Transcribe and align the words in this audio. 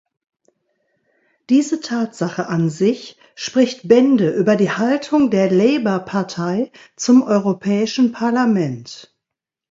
Diese 1.51 1.79
Tatsache 1.79 2.47
an 2.47 2.71
sich 2.71 3.19
spricht 3.35 3.87
Bände 3.87 4.31
über 4.31 4.55
die 4.55 4.71
Haltung 4.71 5.29
der 5.29 5.51
Labour-Partei 5.51 6.71
zum 6.95 7.21
Europäischen 7.21 8.11
Parlament. 8.11 9.13